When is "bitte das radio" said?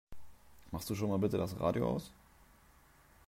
1.19-1.87